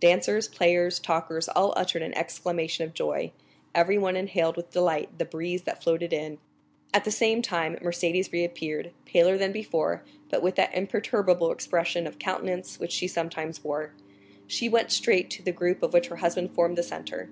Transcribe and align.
Dancers, 0.00 0.48
players, 0.48 0.98
talkers, 0.98 1.48
all 1.48 1.72
uttered 1.78 2.02
an 2.02 2.12
exclamation 2.12 2.84
of 2.84 2.92
joy—everyone 2.92 4.16
inhaled 4.16 4.54
with 4.54 4.70
delight 4.72 5.08
the 5.18 5.24
breeze 5.24 5.62
that 5.62 5.82
floated 5.82 6.12
in. 6.12 6.36
At 6.92 7.04
the 7.04 7.10
same 7.10 7.40
time 7.40 7.76
Mercédès 7.76 8.30
reappeared, 8.30 8.92
paler 9.06 9.38
than 9.38 9.50
before, 9.50 10.04
but 10.28 10.42
with 10.42 10.56
that 10.56 10.74
imperturbable 10.74 11.50
expression 11.50 12.06
of 12.06 12.18
countenance 12.18 12.78
which 12.78 12.92
she 12.92 13.08
sometimes 13.08 13.64
wore. 13.64 13.94
She 14.46 14.68
went 14.68 14.92
straight 14.92 15.30
to 15.30 15.42
the 15.42 15.52
group 15.52 15.82
of 15.82 15.94
which 15.94 16.08
her 16.08 16.16
husband 16.16 16.52
formed 16.52 16.76
the 16.76 16.82
centre. 16.82 17.30